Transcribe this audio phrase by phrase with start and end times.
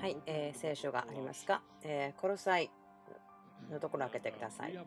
[0.00, 2.70] はい、えー、聖書がありますか、えー、コロサイ
[3.70, 4.72] のところを開けてください。
[4.72, 4.86] 今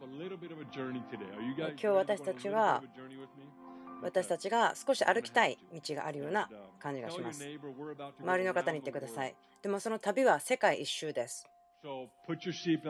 [1.75, 2.83] 日私たちは
[4.01, 7.43] 私たちが少し歩きたい道があるような感じがします。
[7.43, 9.35] 周りの方に言ってください。
[9.61, 11.47] でもその旅は世界一周です。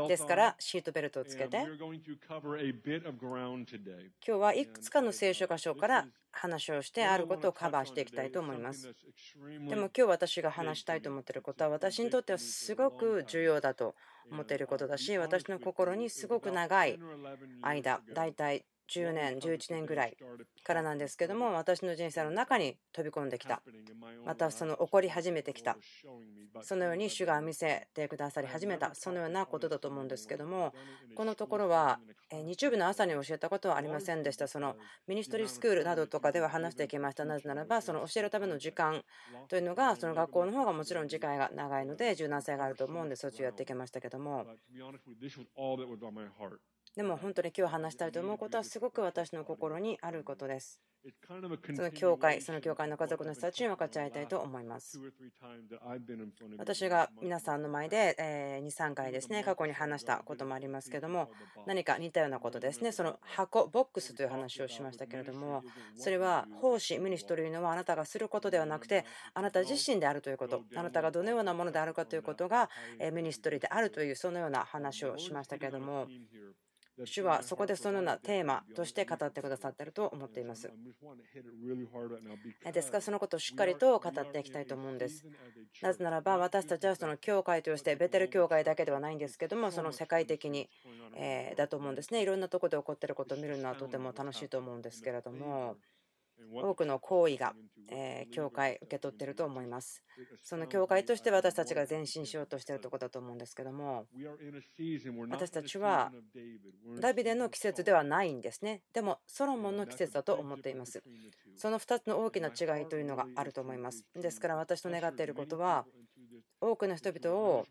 [0.08, 1.66] ですからシートベルトをつけて。
[4.26, 8.94] 今日はいくつかの聖書箇所から話をしてあることをカバーしていきたいと思います。
[9.68, 13.96] でも今日私が話したいと思っていることは私にとってはすごく重要だと
[14.32, 17.00] 思っていることだし私の心にすごく長い
[17.62, 20.18] 間だいたい10年、11年ぐらい
[20.64, 23.62] からなんですけども、私の人生の中に飛び込んできた。
[24.26, 25.78] またその起こり始めてきた。
[26.62, 28.94] そのように主が見せてくださり始めた。
[28.94, 30.74] そのようなことだと思うんですけども、
[31.16, 32.00] このところは
[32.32, 34.48] 日曜日の朝に教えたことはありませんでした。
[34.48, 34.76] その
[35.08, 37.26] ミニストリースクールなどとかでは話していきました。
[37.26, 39.04] なぜならば、その教えるための時間
[39.48, 44.46] というのが、その学校の方がもちろん時間が長いので柔軟性があると思うんで、そっちをやっていきましたけども。
[46.96, 50.80] でも本当に今日話したいと思うことはすごく私の心にあることです。
[51.76, 55.00] その教会、その教会の家族の人たちに分かち合いたいと思います。
[56.58, 58.16] 私が皆さんの前で
[58.64, 61.30] 2、3回ですね、過去に話したこともありますけども、
[61.66, 65.64] 何か似たようなことですね、その箱、ボックスという話をしましたけれども、
[65.98, 72.70] それは奉仕、ミニストというのはあなたがすることではなくて、あなた自身であるということ、あなたがどのようなものであるかということが
[73.12, 76.08] ミニストリーであるという、そのような話をしましたけれども、
[77.06, 80.70] 主はそこでそのようなテーマとして語ってくださっていると思っています。
[82.72, 82.98] ですか？
[82.98, 85.26] らそのことをしっかりと語っていきたいと思うんです。
[85.82, 90.70] なぜならば私たちはその教会としてベテル教会だけではないんですけどもその世界的に
[91.58, 92.22] だと思うんですね。
[92.22, 95.78] いろんなところで起こっていることを見るのはとても楽しいと思うんですけれども。
[96.54, 97.54] 多くの行為が、
[97.92, 100.04] え教会受け取っていると思います。
[100.42, 104.06] その教会として私たちが前進しようとしているところだと思うんですけども、
[105.30, 106.12] 私たちは
[107.00, 108.82] ダビデの季節ではないんですね。
[108.94, 111.04] でも、ソロモンの季節だと思っています。
[111.56, 114.06] その2つの大きな違いというのがあると思います。
[114.16, 115.86] ですから私の願っていることは、
[116.62, 117.66] 多くの人々を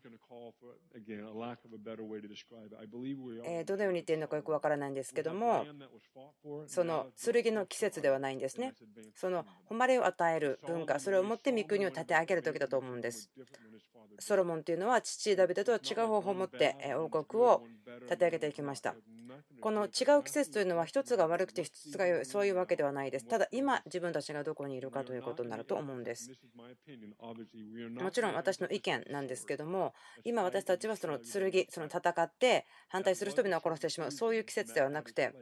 [3.65, 5.65] どのように言っているのかよくわからないんですけども、
[6.67, 8.73] その剣の季節ではないんですね。
[9.15, 13.29] その誉れを与える文化、それをもって御国を立て上げる時だと思うんです。
[14.23, 17.63] ソロモンというのは父ダビデとは違う方法を持って王国を
[18.03, 18.95] 立て上げていきました。
[19.61, 23.25] この違う季節というのは一つが悪くて一つが良い、そういうわけではないです。
[23.25, 26.31] ただ今自分たちがどこにいるかということになると思うんです。
[28.01, 35.33] もちろん私の意見なんですけども、今私たちはその剣、その戦って反対する人々を殺してしまう、そういう季節ではなくて、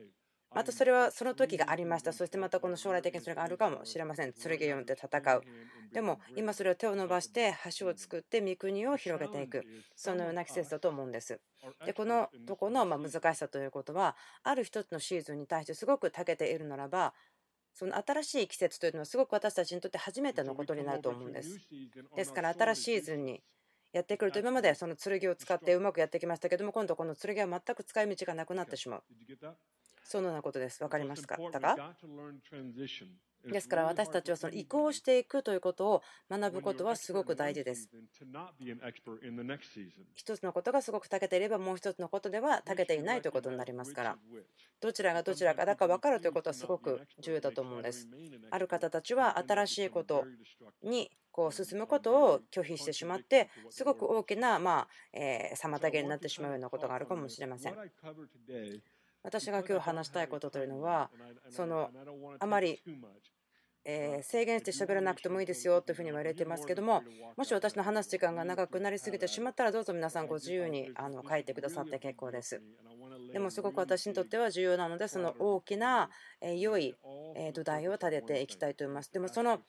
[0.54, 2.12] またそれはその時がありました。
[2.14, 4.34] そしてまたこの将来的にそれがあるかもしれません。
[4.34, 5.42] 剣を読んで戦う。
[5.94, 9.66] でも今それを手を伸ばして橋を作って御国を広げていく。
[9.96, 11.40] そのような季節だと思うんです。
[11.86, 17.14] で、このとこのま難しさということは、ある一つのシーズンに対してすごく長けているならば、
[17.74, 21.62] その新しい季節というのはすごく私たちにとって初めてのことになると思うんです。
[22.16, 23.42] ですから新しいシーズンに
[23.94, 29.04] やってくると今までその剣を使ってうまくやってきましたけども今度この剣は全く使い道がなくなってしまう。
[30.12, 30.80] そのようなことです。
[30.80, 31.38] 分かりますか？
[33.44, 37.90] ですから私たちはその移行していくということを学ぶことはすごく大事です。
[40.14, 44.18] 一つのことがすごく長けていればもう一つのことでは長けていないということになりますから、
[44.80, 48.08] どちらがどちらかだか分かるということはすごく重要だと思うんです。
[48.52, 50.26] ある方たちは新しいこと
[50.84, 57.76] にこう進むことを拒否してしまって、すごく大きなまあえ妨げになってしまうようなことがあるかもしれません。
[59.24, 61.10] 私が今日話したいことというのは、
[61.50, 61.90] その
[62.40, 62.82] あまり
[63.84, 67.04] え制限して喋らなくてもいいですよというふうに言われてますけども、
[67.36, 72.62] もし私の話す時間が長くなりすぎてしまったら、どうぞ皆さんご自由にあの書いてくださって結構です。
[73.34, 76.10] でもすごく私にとっては重要なので、その大きな
[76.42, 76.96] 良い
[77.54, 79.12] 土台を立てていきたいと思います。
[79.12, 79.62] でもその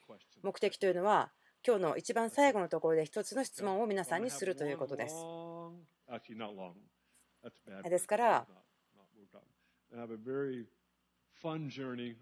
[0.42, 1.32] 目的というのは、
[1.66, 5.14] 今日の一番最後のところで一つの質問を皆さんにするということです。
[7.88, 8.46] ですから、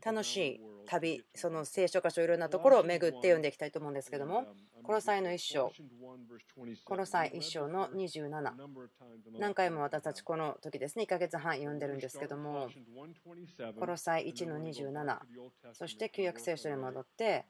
[0.03, 4.47] 楽しい旅、その聖書箇所いろんなところを巡って読んでいきたいと思うんですけども、
[4.83, 5.71] この際の一章、
[6.85, 8.53] この際一章の27、
[9.39, 12.71] 何回も私たちこの時ですね、1ヶ月半読んでるんですけども、
[13.79, 15.19] この際1の27、
[15.75, 17.45] そして旧約聖書に戻って、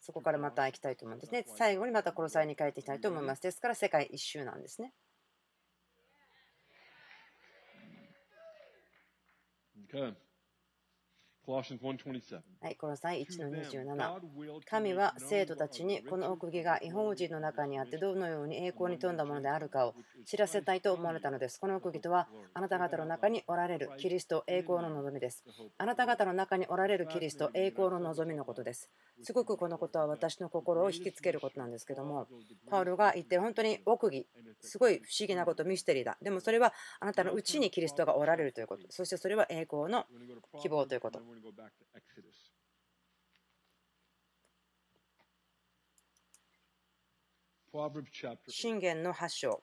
[0.00, 1.44] そこからまた行きたいと思うんですね。
[1.56, 3.42] 最後にまたこの際に帰っていきたいと思います。
[3.42, 4.92] ですから世界一周なんですね。
[9.94, 10.23] danke.
[12.60, 14.60] はい、この際1の27。
[14.64, 19.94] 神は生徒たちにこの奥義が違法人の中にあってどのように栄光に富んだものであるかを
[20.24, 21.60] 知らせたいと思われたのです。
[21.60, 25.44] この奥義とはあなた方の中におられるキリスト栄光の望みです。
[25.76, 28.90] あなた方の中におられるキリスト栄光の望みのことです。
[29.22, 32.26] すごくこのことは私の心を引きつけることなんですけども、
[32.70, 34.26] パウロが言ってる本当に奥義、
[34.60, 36.16] すごい不思議なこと、ミステリーだ。
[36.22, 38.86] でもそれはあなたのうちにキリストがおられるということ。
[38.90, 40.06] そしてそれは栄光の
[40.60, 41.20] 希望ということ。
[48.48, 49.62] 信玄の8章。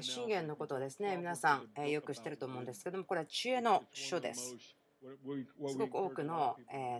[0.00, 4.56] 信玄のことをですね、皆さんよく知ってると思うんですけども、これは知恵の書です。
[5.68, 6.56] すごく多くの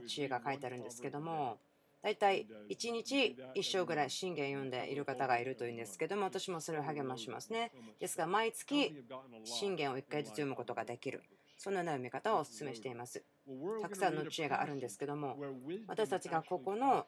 [0.06, 1.58] 知恵が書いてあるんですけども、
[2.02, 7.72] 大体1日1章ぐらい信玄読んでいる方がいるというんですけども、私もそれを励ましますね。
[7.98, 8.94] ですから、毎月
[9.44, 11.22] 信玄を1回ずつ読むことができる。
[11.58, 13.24] そのような読み方をお勧めしています。
[13.82, 15.36] たくさんの知恵があるんですけども、
[15.88, 17.06] 私たちがここの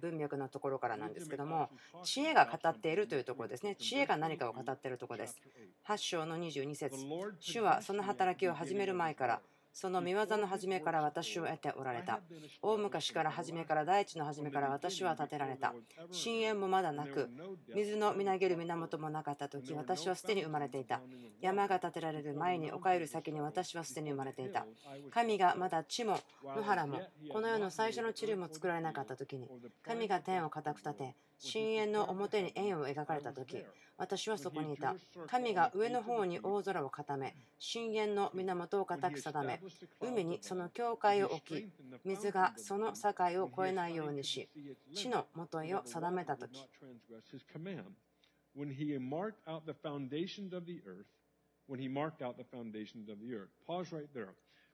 [0.00, 1.70] 文脈のところからなんですけども、
[2.02, 3.76] 知恵が語っているというところですね。
[3.76, 5.40] 知恵が何かを語っているところです。
[5.86, 6.96] 8章の22節
[7.38, 9.40] 主はその働きを始める前から、
[9.74, 12.20] その見業の初めから私を得ておられた。
[12.62, 15.74] 大昔から初めから大地の初めから私は建てられた。
[16.12, 17.28] 深淵もまだなく、
[17.74, 21.00] 水のみなげる源もなかった時、私はすでに生まれていた。
[21.40, 24.64] 山が建てられる前にお帰る先に私はすでに生まれていた。
[25.10, 27.00] 神がまだ地も野原も、
[27.32, 29.50] この世の最初の地流も作られなかった時に、
[29.82, 33.64] 神が天を固く立て、深淵の表に円を描かれた時
[33.96, 34.94] 私はそこにいた
[35.28, 39.60] 神が上の方に大空を固め深淵の源を固く定め
[40.00, 41.68] 海にその境界を置き
[42.04, 44.48] 水がその境を越えないようにし
[44.92, 46.58] 地のもといを定めた時.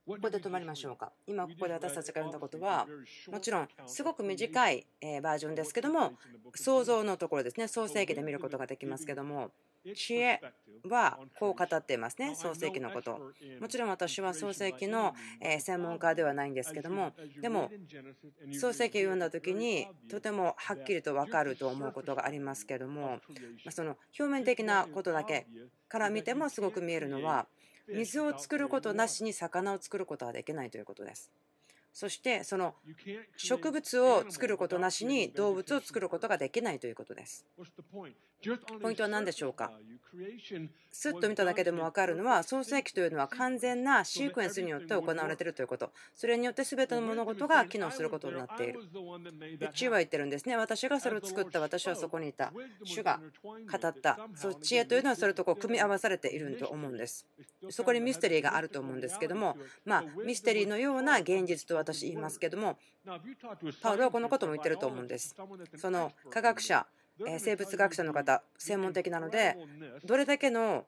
[0.06, 1.12] ここで止まりましょうか。
[1.26, 2.88] 今ここで私たちが読んだことは、
[3.30, 4.86] もちろんすごく短い
[5.22, 6.14] バージョンですけども、
[6.56, 9.52] 想像のところですね、創世記で見ることができますけども、
[9.94, 10.40] 知恵
[10.88, 13.32] はこう語っていますね、創世記のこと。
[13.60, 15.14] もちろん私は創世記の
[15.58, 17.70] 専門家ではないんですけども、でも
[18.52, 23.20] 創世記を読んだ時にとてもはっきりと分かると思うことがありますけども、
[23.70, 25.46] その表面的なことだけ
[25.88, 27.46] から見てもすごく見えるのは、
[27.88, 31.30] 水を作ることなしに魚を作ることはできないということです。
[31.92, 32.76] そしてその
[33.36, 37.44] 植物を作ることなしに動物を作ることができないということです。
[38.80, 39.72] ポイントは何でしょうか？
[40.92, 45.92] すっと見ただけでも分かるのは創世記というのは完全なシークエンスによって行われているということ。
[46.16, 48.80] それによって全ての物事が機能することになっている。
[49.60, 50.56] 宇宙は言ってるんですね。
[50.56, 51.60] 私がそれを作った。
[51.60, 52.52] 私はそこにいた。
[52.82, 54.18] 主が語った。
[54.34, 57.26] その知恵というのはそれとこう組み合わされていると思うんです。
[57.68, 59.56] そこにミステリーがあると思うんですけども。
[59.84, 62.78] まあミステリーのような現実と私言いますけども。
[63.80, 65.36] パウロはこのことも言ってると思うんです。
[65.76, 66.84] その科学者
[67.38, 69.56] 生物学者の方専門的なので
[70.04, 70.86] どれだけの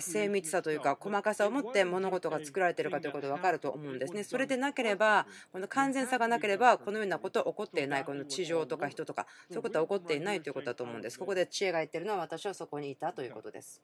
[0.00, 4.24] 精密さというか細かさを持って物事が作られているかということが分かると思うんですね。
[4.24, 11.20] それでなければこの完全さがなければこのようなことは起こっていないこの地上とか人とかそういうことは起こっていないということだと思うんです。
[11.20, 13.80] ここで知恵が言っているのは私はそこにいたということです。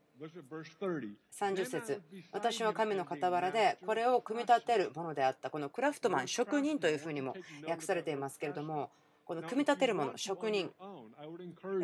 [1.33, 2.03] 30節。
[2.33, 5.51] 私は神の傍らでこれを組み立てるものであった。
[5.51, 8.91] このクラフトマン職人というふうにも訳されていますけれども
[9.27, 10.71] この組み立てるもの、職人。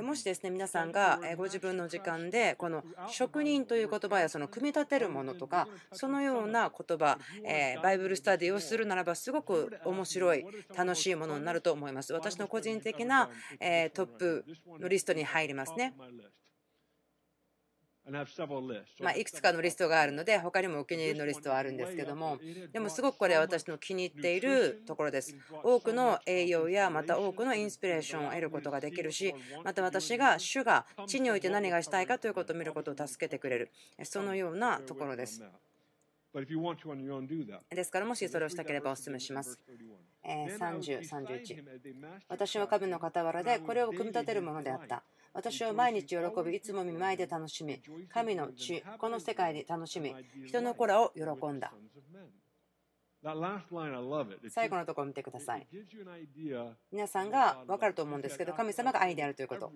[0.00, 7.18] もしですね、皆さんがご自分の時間で、この職人という言葉やその組み立てるものとか、そのような言葉、
[7.82, 12.12] バイブルスタディをするならば、すごく面白い、楽しいものになると思います。
[12.12, 13.28] 私の個人的な
[13.92, 14.44] トップ
[14.78, 15.94] のリストに入りますね。
[19.00, 22.38] まあ、いくつかのリストがあるので他にもお気に入りのリストはあるんですけども。
[22.72, 25.36] でもすごくこれは私の気に入っているところです。
[25.62, 33.70] 多くの栄養やまた多くのインスピレーションを得ることができるしまた私が主が地において何がしたいかということを見ることを助けてくれる。
[34.02, 35.42] そのようなところです。
[37.70, 39.60] ですからもしそれをしたければお勧めします。
[40.24, 41.64] 30、31
[42.28, 45.02] 私は神の傍らでこれを組み立てるものであった
[45.34, 50.14] 私は毎日喜び、いつも見舞いで楽しみ、神の地、この世界で楽しみ、
[50.46, 51.72] 人の子らを喜んだ。
[54.50, 55.66] 最後のところを見てください。
[56.90, 59.72] 皆さんが分かると思うんですけど、神様が愛であるということ。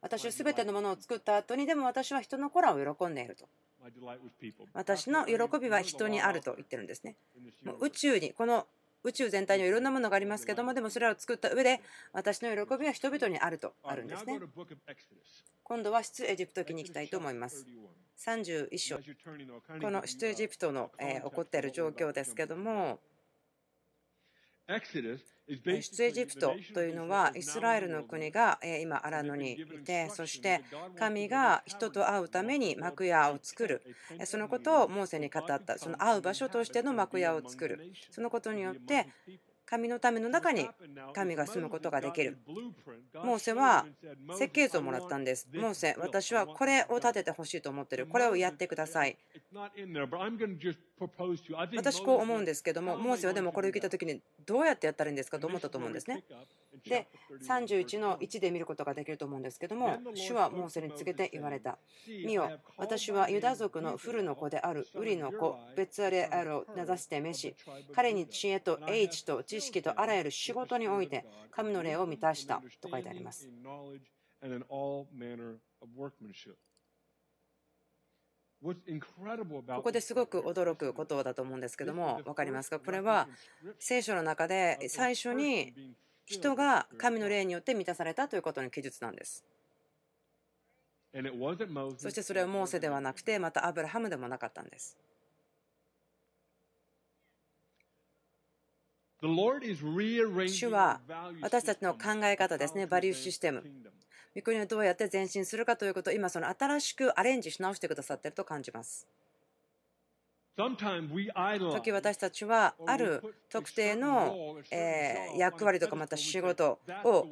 [0.00, 3.48] 私は全てのものを作った後にでも私は人の子らを喜んでいると。
[4.72, 7.16] 私の喜びは人にあると言ってるんですね。
[7.80, 8.66] 宇宙に、この
[9.04, 11.80] 宇宙全体にはいろんなものがありますけどもでもそれらを作った上で
[12.12, 14.38] 私の喜びは人々にあるとあるんですね。
[15.62, 17.66] 今度は出エジプト記に行きたいと思います。
[18.18, 18.96] 31章。
[18.96, 22.98] この出エジプトの、え起こっている状況ですけども
[25.82, 30.62] 出エジプトというのはイスラエルの国が今アラノにいてそして
[30.98, 33.82] 神が人と会うために幕屋を作る
[34.24, 39.06] そのことをモーセに語ったその会う場所としての幕屋を作るそのことによって
[39.70, 40.68] 神のための中に
[41.14, 42.38] 神が住むことができる。
[43.14, 43.86] モーセは
[44.36, 45.48] 設計図をもらったんです。
[45.54, 48.08] モーセ、私はこれを立ててほしいと思ってる。
[48.08, 49.16] これをやってください。
[51.76, 56.24] 私こう思うんですけども、モーセはでもこれを聞いた時にどうやってやったらいいんですかと思ったと思うんですね。
[56.84, 57.08] で、
[57.42, 61.78] 31の1で見ることができると思うんですけども、主はモーセに告げて言われた。
[62.06, 67.54] 見よ、私はユダ族のフルの子であるウリの子、ベツアレアルを名指して召し、
[67.94, 73.48] 彼に知恵と英知と知識とあらゆる仕事において神の霊を満たしたと書いてあります。
[78.62, 78.74] こ
[79.82, 82.78] こですごく驚くことだと思うんですけども分かりますか？
[82.78, 83.26] これは
[83.78, 85.72] 聖書の中で最初に
[86.26, 89.44] 人が神の霊によって満たされたということの記述なんです。
[91.96, 94.96] そしてそれはモーセではなくてまたアブラハムでもなかったんです。
[100.48, 101.00] 主は
[101.42, 103.64] 私たちの考え方ですね、バリューシステム。
[104.36, 109.06] 御国をどうやって前進するかということを今その新しくアレンジし直してくださっていると感じます。
[110.56, 114.56] 時私たちはある特定の
[115.36, 117.26] 役割とかまた仕事を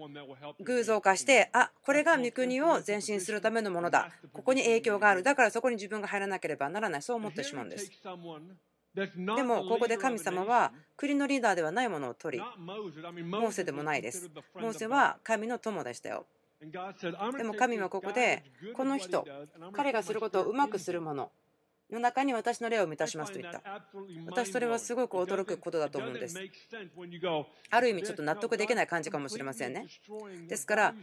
[0.60, 4.10] 偶像化してあこれが御国を前進するためのものだ。
[4.32, 5.22] ここに影響がある。
[5.22, 7.02] だからそこに自分が入らなければならない。
[7.02, 7.90] そう思ってしまうんです。
[8.94, 14.30] でもここで神様は国のリーダーではないものを取りモーセでもないです。
[14.54, 16.26] モーセは神の友でしたよ
[16.60, 18.42] でも神はここで
[18.74, 19.24] この人
[19.72, 21.30] 彼がすることをうまくするもの
[21.90, 23.62] の中に私の霊を満たしますと言った。
[24.26, 26.38] 私、それはすごく驚くことだと思うんです。
[27.70, 29.86] ある意味、ちょっと納得できない感じかもしれませんね。
[30.48, 30.94] ですから、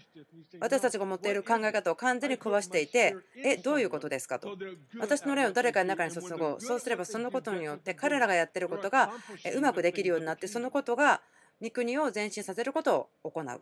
[0.59, 4.55] 私たちが持っている考え方を完全に壊していて、え、どういうことですかと。
[4.99, 6.61] 私の霊を誰かの中に注ごう。
[6.61, 9.11] そうすれば、そのことによって、彼らがやってることが
[9.55, 11.21] うまくできるようになって、そのことが
[11.61, 13.61] 御国を前進させることを行う。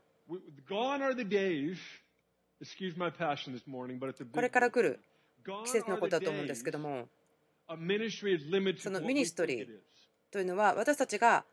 [4.33, 4.99] これから来る
[5.65, 7.07] 季節のことだと思うんですけども。
[8.77, 9.67] そのミニストリー
[10.31, 11.45] というのは私たちが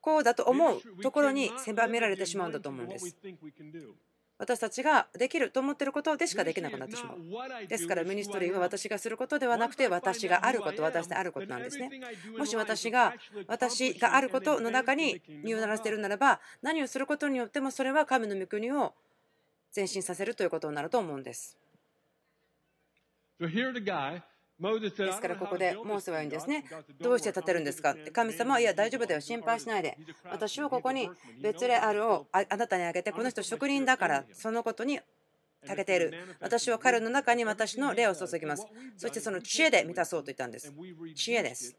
[0.00, 3.16] こうだと思うところに狭められてしまうんだと思うんです
[4.42, 7.68] 私たちができると思っていることでしかできなくなってしまう。
[7.68, 11.88] ですからミニストリーは私がすることではなくて私があること、私であることなんですね。
[12.36, 13.14] もし私が
[13.46, 18.94] 私があることの中に身を鳴らしているならば何をすることによってもそれは神の御国を
[19.74, 21.56] 前進させるということになると思うんです。
[24.80, 26.64] ですからここでモーセは言うんですね。
[27.00, 27.90] どうして立てるんですか？
[27.90, 29.98] って神様は、いや、大丈夫だよ、心配しないで。
[30.30, 31.10] 私はここに
[31.42, 35.00] 別レアルをあなたにあげて、この人職人だから、そのことに
[35.64, 36.12] 長けている。
[36.40, 38.66] 私は彼の中に私の霊を注ぎます。
[38.96, 40.72] そしてその知恵で満たそうと言ったんです。
[41.14, 41.76] 知恵です。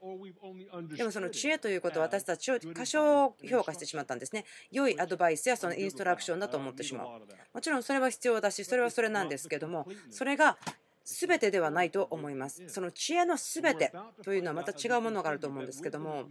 [0.95, 4.45] でもその知恵ということは私たちを過小評価してしまったんですね。
[4.71, 7.07] 良いアドバイスやそのインストラクションだと思ってしまう。
[7.53, 10.57] もちろんそれは必要だし、それはそれなんですけども、それが
[11.05, 12.63] 全てではないと思います。
[12.69, 13.91] その知恵の全て
[14.23, 16.25] というのはまた違うものがあると思うんですけども、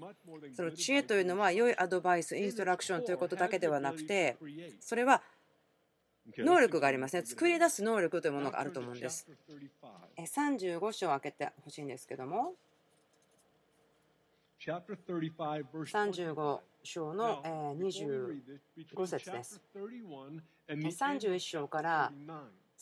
[0.54, 4.36] その知恵というのは良いアドバイス、インストラクションということだけではなくて、
[4.80, 5.22] それは
[6.38, 7.22] 能力がありますね。
[7.26, 9.26] 作り出す能力というものがあると思うんです。
[10.18, 12.54] 35章を開けてほしいんですけども、
[14.64, 17.42] 35章の
[17.76, 19.60] 25節です。
[20.68, 22.12] 31章から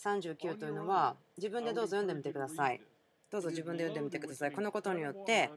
[0.03, 2.81] 39というのは自分でどうぞ読んでみてください。
[3.31, 4.53] どうぞ自分で読んでみてください。
[4.53, 5.51] このことによって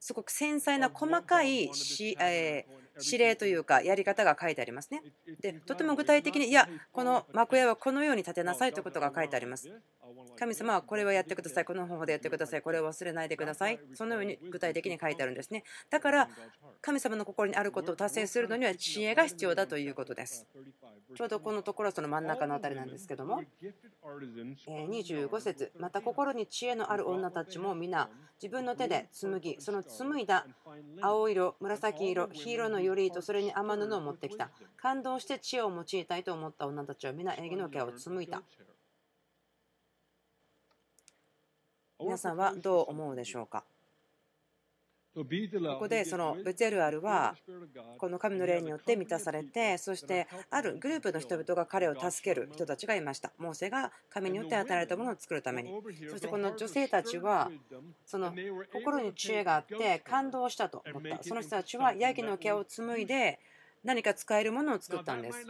[0.00, 2.16] すごく繊細な細かい指
[3.18, 5.02] 令というかやり方が書いてありますね。
[5.40, 9.70] でとても具体的にいやこの幕屋はこのように立てなさいということが書いてあります。
[10.36, 13.78] 神様はこれはやってください、この方法でやってください、これを忘れないでください。
[13.94, 15.64] そのように具体的に書いてあるんですね。
[15.90, 16.28] だから
[16.80, 20.46] 神様の心にあることを達成するのには知恵が必要だということです。
[21.14, 23.42] ちょうどこのところはその真ん中の辺りなんですけども、
[24.68, 28.08] 25節また心に知恵のある女たちも皆
[28.40, 30.46] 自分の手で紡ぎ、その紡いだ
[31.02, 34.50] 青色、紫色、黄色のよりとそれに雨布を持ってきた。
[34.76, 38.40] 感動して知恵を用いたいと思った女たちは皆えぎの毛を紡いだ。
[41.98, 43.64] 皆さんはどう思うでしょうか？
[45.14, 47.36] ここでそのベツェルアルは
[47.98, 53.32] この神の霊によって満たされてそしてあるグループの人々が彼を助ける人たちがいました。
[53.38, 55.70] モーセが神によって与えられたものを作るために。
[56.10, 57.50] そしてこの女性たちは
[58.04, 58.34] その
[58.72, 61.22] 心に知恵があって感動したと思った。
[61.22, 63.38] その人たちはヤギの毛を紡いで
[63.84, 65.46] 何か使えるものを作ったんです。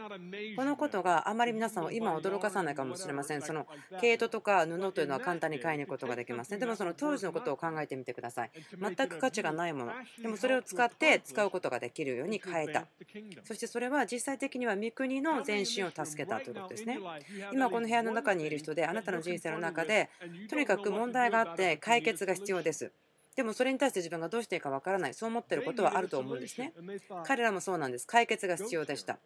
[0.55, 3.41] このことがあまり皆さんを今驚かさないかもしれません。
[3.41, 3.65] その
[4.01, 6.57] 毛糸とか布というのは簡単に買いに行くことができますね。
[6.57, 8.51] でもその当時のことを考えてみてください。
[8.77, 9.93] 全く価値がないもの。
[10.21, 12.87] でもそれを使って使うことができるように変えた。
[13.43, 16.99] そしてそれは実際的には御国の前進を助けたということですね。
[17.53, 20.09] 今この部屋の中にいる人であなたの人生の中で
[20.49, 22.91] とにかく問題があって解決が必要です。
[23.35, 26.73] でもそれに対して自分がどうしていいかわからない、そう思っていることはあると思うんですね。
[27.25, 28.07] 彼らもそうなんです。
[28.07, 29.17] 解決が必要でした。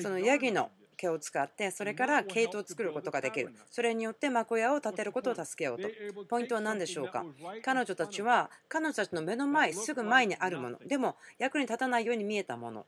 [0.00, 3.52] そのヤギの毛を使って、それから毛糸を作ることができる。
[3.70, 5.88] それによって幕屋を建てることを助けようと。
[6.28, 7.24] ポイントは何でしょうか？
[7.64, 12.86] 彼女たちは、彼女たちの目の前、すぐ前にあるもの、でも役に立たないように見えたもの。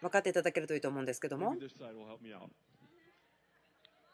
[0.00, 1.56] 分かっていただけるといいと思うんですけども。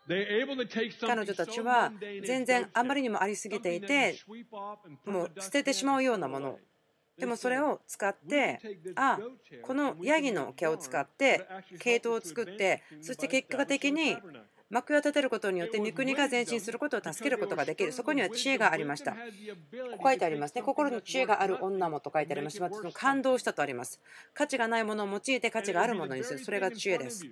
[0.06, 1.92] 彼女たちは
[2.24, 4.16] 全然あまりにもありすぎていて
[5.06, 6.58] もう捨ててしまうようなもの。
[7.18, 8.60] でもそれを使って
[8.96, 9.18] あ
[9.62, 11.46] このヤギの毛を使って
[11.78, 14.16] 毛糸を作ってそして結果的に
[14.68, 17.92] 幕を立てることによって御国が前進することを助けることができる。
[17.92, 19.14] そこには知恵がありました。
[20.02, 20.62] 書いてありますね。
[20.62, 22.60] 心に知恵がある女もと書いてあります。
[22.92, 24.00] 感動したとあります。
[24.32, 26.38] 価値がないものを用いて価値があるものにする。
[26.40, 27.24] それが知恵です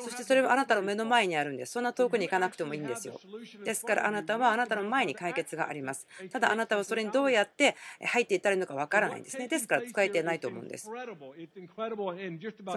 [0.00, 1.72] そしてそれはあなたの目の前にあるんです。
[1.72, 3.18] そんな遠くに行かなくてもいいんですよ。
[3.64, 6.06] ですからあなたはあなたの前に解決があります。
[6.30, 9.48] ただあなたはそれにどうやって入っていったらいいのかわからないんですね。
[9.48, 10.84] ですから使えてないと思うんです。
[10.84, 10.92] そ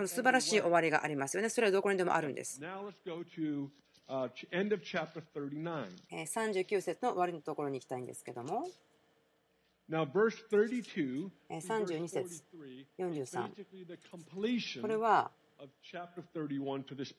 [0.02, 1.50] の素晴らしい終わりがありますよね。
[1.50, 2.62] それはどこにでもあるんです。
[6.12, 8.68] 39節の終わりのところに行きたいんですけども。
[11.50, 12.44] 32節、
[12.98, 14.82] 43。
[14.82, 15.32] これは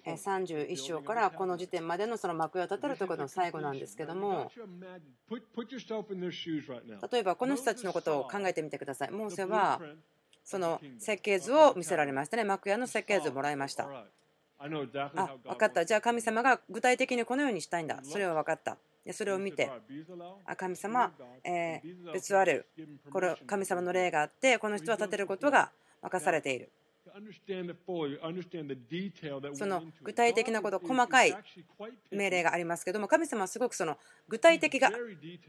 [0.07, 4.51] 31章からこの時点までのその幕屋を立てるところの最後なんですけども
[7.13, 9.11] 例えばこの人たちのことを考えてみてください。
[9.11, 9.81] モーセは
[10.45, 12.45] その設計図を見せられましたね。
[12.45, 13.89] 幕屋の設計図をもらいました。
[15.17, 15.85] あ、分かった。
[15.85, 18.01] じゃあ神様が具体的にこのようにしたいんだ。
[18.03, 18.77] それは分かった。
[19.05, 19.71] でそれを見て、
[20.45, 21.13] あ神様、
[21.45, 22.67] えー、別われる。
[23.11, 25.71] これ神様の霊があって、この人は立てることが
[26.03, 26.71] 任されている。
[29.55, 31.35] その具体的なこと、細かい
[32.11, 34.91] 命令がありますけども、神様はすごくその具体的が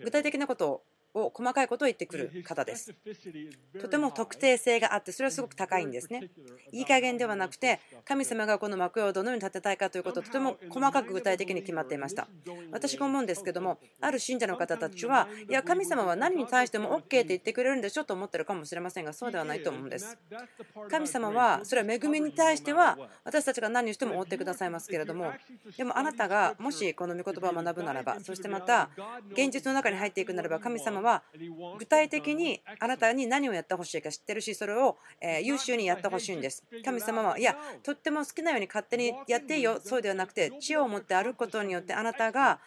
[0.04, 2.93] 具体的なことをを細かいことを言ってくる方です。
[3.80, 6.30] とても特定性があって、それはすごく高いんですね。
[6.71, 12.28] いい加減ではなくて、神様がこの幕をどのように立てたいかということをとても細かく具体的に決まっていました。
[12.71, 20.17] 私が思うんですけども、ある信者の方たちは、いや、神様は何に対しても OK って言ってくれるんでしょと思ってるかもしれませんが、そうではないと思うんです。
[20.89, 25.32] 神様は、それは恵みに対しては、私たちが何をしても追ってくださいますけれども、
[25.78, 28.89] でもあなたがもしこの御言葉を学ぶならば、そしてまた、
[29.32, 31.24] 現実の中に入っていくならば、神様は
[31.78, 34.98] 具体的にあなたに何をやってほしいか知ってるしそれを
[35.44, 36.63] 優秀にやってほしいんです。
[36.84, 42.60] 神様はいやとっても好きなように勝手にやっていいよそうではなくて知恵を持って歩くことによってあなたが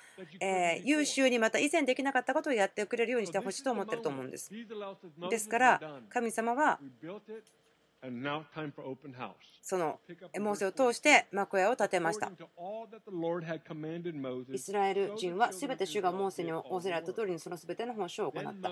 [0.84, 4.50] 優秀にまた以前できなかったことをやってくれるようにしてほしいと思ってると思うんです。
[5.30, 6.78] ですから神様は
[9.62, 9.98] その
[10.38, 12.30] モーセを通して幕屋を建てました。
[14.52, 18.70] イスラエル人はすべて主がモーセに仰せられた通りにそのすべての奉仕を行った。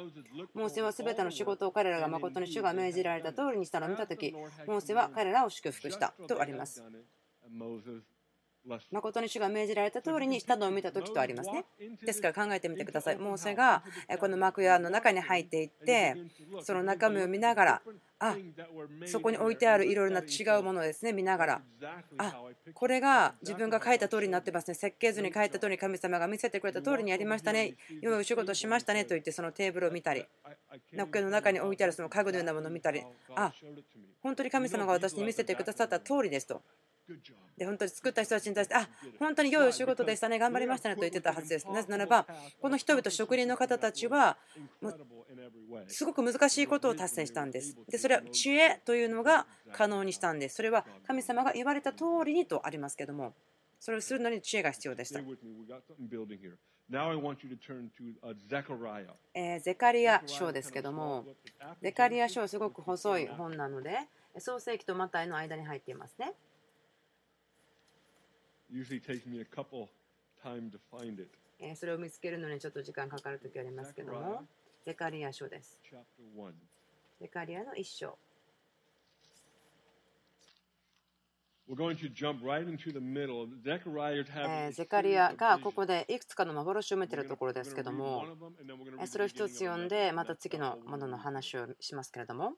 [0.54, 6.84] モーセはすべての仕事を彼らが誠に主が命じられた通りにしたのを見たとき、モーセは彼らを祝福したとあります。
[8.90, 11.64] 誠に主が命じられた通りにしたのを見た時とありますね。
[12.04, 13.16] ですから考えてみてください。
[13.16, 13.82] モーセが
[14.18, 16.16] この幕屋の中に入っていって
[16.62, 17.82] その中身を見ながら
[18.18, 18.36] あ
[19.06, 21.62] そこに置いてあるいろいろな違うものですね見ながら
[22.18, 22.34] あ
[22.72, 30.24] これが自分が書いた通りになってますね設計図に書いた通りに神様が見せてくれた通りにやりましたね今お仕事しましたねと言ってそのテーブルを見たり
[30.94, 33.02] のっけの中に置いてあるその家具のようなものを見たり
[33.34, 33.52] あ
[34.22, 36.62] 本当に神様が私に見せてくださった通りですと
[37.56, 38.88] で本当に作った人たちに対して、あ
[39.18, 41.68] 本当に良いお仕事でしたね、頑張りましたねと言ってたはずです。
[41.68, 42.26] なぜならば、
[42.60, 44.38] この人々、職人の方たちは、
[45.88, 47.76] すごく難しいことを達成したんです。
[47.88, 50.56] で、それは知恵というのが可能にしたんです。
[50.56, 53.34] それは神様が言われた通りにとありますけども、
[53.78, 55.20] それをするのに知恵が必要でした。
[59.32, 61.24] えゼカリア書ですけども、
[61.80, 63.98] ゼカリア書はすごく細い本なので、
[64.38, 66.34] 創世記とマタイの間に入っていますね。
[71.76, 74.46] それを見つけるのにちょっと時間かかるときありますけども、
[74.84, 75.80] ゼカリア書です。
[77.20, 78.18] ゼカリアの一章。
[84.72, 88.26] ゼカリアがここでいくつかの幻を見ているところですけども、
[89.06, 92.52] それを一つ読んで、また次のものの話をしますけれども、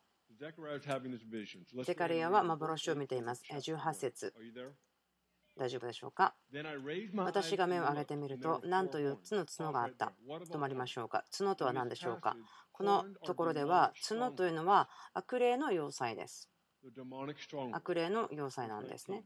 [1.85, 3.45] ゼカリアは幻を見ています。
[3.49, 4.35] 18節
[5.59, 6.35] 大丈夫でしょうか？
[7.25, 10.13] 私が目を上げてみると、なんと4つの角があった。
[10.53, 11.25] 止まりましょうか？
[11.37, 12.37] 角とは何でしょうか？
[12.73, 16.51] このところでは、角というのは悪霊の要塞です。
[17.73, 19.25] 悪霊の要塞なんですね。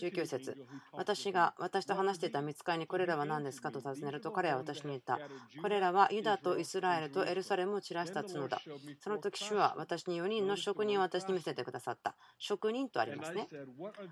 [0.00, 0.56] 19節
[0.92, 5.18] 私が私と話していた見つかりにこれらは何ですかと尋ねると彼は私に言った。
[5.62, 8.60] これらはユダとイスラエルとエルサレムを散らした角だ。
[9.00, 12.14] その時主は私に4人の職人を私に見せてくださった。
[12.38, 13.48] 職人とありますね。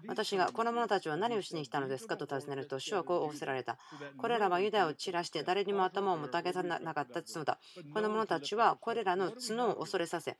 [0.07, 3.79] 私がこの者たちは何をしに来たのですかと尋ねると主はこう仰せられた。
[4.18, 7.59] これらはユダを散らして誰にも頭をもたげさなかった角だ。
[7.92, 10.37] この者たちはこれらの角を恐れさせ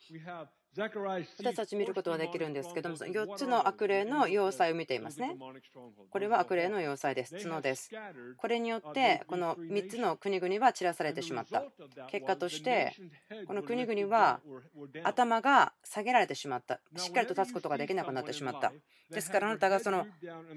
[1.38, 5.36] 私たち見ることができるんですけども、4つの悪霊の要塞を見ていますね。
[6.10, 7.36] これは悪霊の要塞です。
[7.38, 7.90] 角です。
[8.36, 11.64] これによって、この3つの国々は散らされてしまった。
[12.08, 12.94] 結果として、
[13.46, 14.40] この国々は
[15.04, 16.80] 頭が下げられてしまった。
[16.96, 18.72] しっかりと立つことができなくなってしまった。
[19.10, 20.06] ですから、あなたがその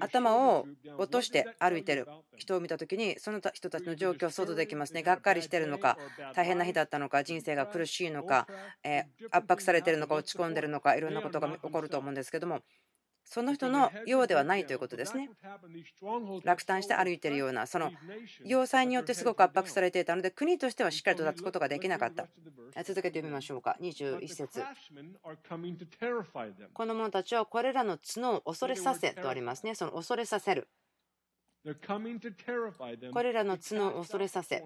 [0.00, 0.66] 頭を
[0.98, 5.02] 落として歩いている人を見たときに、その人たちの状況を想像できますね。
[5.02, 5.98] がっかりしているのか、
[6.34, 8.48] 大変な日だったのか、人生が苦しいのか、
[8.82, 12.60] え圧迫されているのか、か落ち込んでるのかいろんなことが起こると思うんですけども
[13.30, 15.30] その人のようではないということですね。
[16.42, 17.92] 落胆して歩いているような、その
[18.44, 22.26] 要塞によってすごく圧迫されていたので、国としてはしっかりと立つことができなかった。
[22.82, 23.76] 続けて読みましょうか。
[23.80, 24.64] 21節
[26.72, 29.76] この者たちはこれらの角を恐れさせとありますね。
[29.76, 30.66] その恐れさせる。
[33.12, 34.64] これらの角を恐れさせ、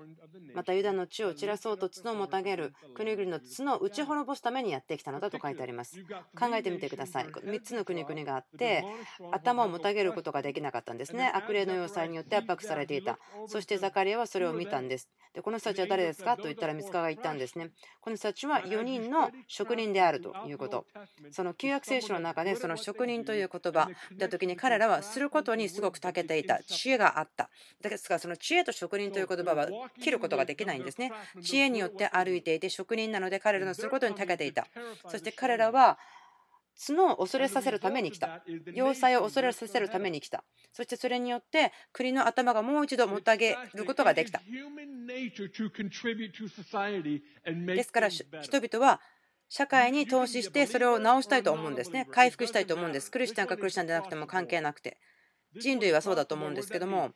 [0.54, 5.96] またユダの地を散らそうと角をもたげる国々の角を打ち滅ぼすためにやってきたのだと書いてあります。
[6.38, 7.26] 考えてみてください。
[7.26, 8.84] 3つの国々があって、
[9.32, 11.32] 頭をもたげることができなかったんですね。
[11.34, 13.18] 悪霊の要塞によって圧迫されていた。
[13.48, 15.08] そしてザカリアはそれを見たんです。
[15.34, 16.36] でこの人たちは誰ですか？
[16.36, 17.70] と言ったらミツカが言ったんですね。
[18.00, 20.86] この人たちは4人の職人であるということ。
[21.32, 26.60] その旧約聖書の中でその職人という言葉た時に彼らはすることにすごく長けていた。
[26.84, 27.48] 知恵があった。
[27.80, 29.66] ですからその知恵と職人という言葉は
[30.02, 31.10] 切ることができないんですね。
[31.42, 34.66] 知恵によって歩いていて職人なので彼らのすることに長けていた。
[35.08, 35.98] そして彼らは
[36.86, 38.44] 角を恐れさせるために来た。
[38.74, 40.44] 要塞を恐れさせるために来た。
[40.72, 44.42] そしてそれによって国の頭がもう一度もたげることができた。
[47.74, 49.00] ですから人々は
[49.48, 52.06] 社会に投資してそれを直したいと思うんですね。
[52.10, 53.10] 回復したいと思うんです。
[53.10, 54.98] クリスチャンかクリスチャンでなくても関係なくて。
[55.56, 57.12] 人類はそうだと思うんですけども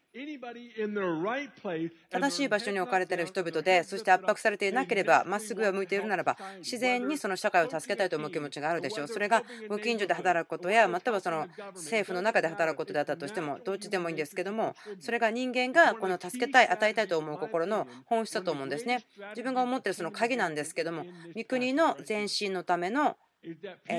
[2.10, 9.08] 正しい場所に置かれている人々でそして圧迫されていなければまっすぐは向いているならば自然にその社会を助けたいと思う気持ちがあるでしょう。
[9.08, 19.04] それがご近所で働くことやまたはその政府の中で働くことであったとしてもどっちでもいいんですけどもそれが人間がこの助けたい与えたいと思う心の本質だと思うんですね。
[19.30, 21.04] 自分が思っているその鍵なんですけども
[21.36, 23.16] 御国の前進のための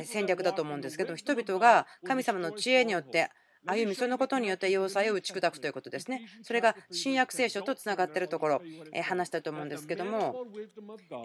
[0.03, 3.29] 戦略だと思うんですけど人々が神様の知恵によって
[3.67, 6.27] 歩みそのことによって要塞を打ち砕くということですね。
[6.43, 8.61] それが新約聖書とつながっているところ、
[9.03, 10.45] 話したと思うんですけども、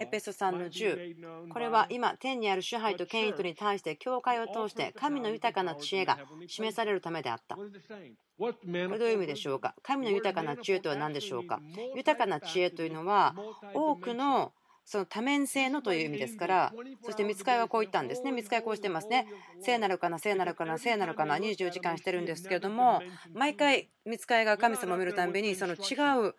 [0.01, 7.55] エペソ3の10、これは今、天にある支配と権威とに対して教会を通して神の豊かな知恵が示されるためであった。
[7.55, 9.75] これどういう意味でしょうか？
[9.81, 11.61] 神の豊かな知恵とは何でしょうか？
[11.95, 13.33] 豊かな知恵というのは
[13.73, 14.51] 多くの
[14.85, 18.31] その多面性のという意味ですから、そして見つかいはこう言ったんですね。
[18.31, 19.27] 見つかいこうしてますね。
[19.61, 23.01] 聖なるかな、聖なるかな、聖なるかな、24時間してるんですけれども、
[23.33, 25.95] 毎回見つかいが神様を見るたびに、その違
[26.29, 26.35] う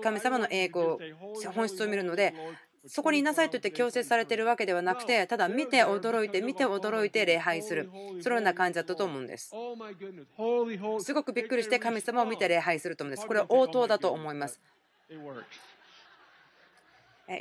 [0.00, 0.98] 神様の栄光、
[1.54, 2.34] 本質を見るので、
[2.86, 7.88] そこにいなさいと言って強制されているわけではなくて、ただ見て驚いて、見て驚いて礼拝する、
[8.20, 9.54] そのような感じだったと思うんです。
[11.00, 13.26] すごくびっくりして神様を見て礼拝すると思うんです。
[13.26, 14.60] これは応答だと思います。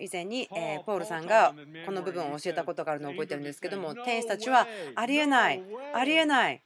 [0.01, 0.47] 以前に
[0.85, 1.53] ポールさんが
[1.85, 6.61] この部分を教えたことがあるのを覚えてるんですけども天使たちはありえないありえない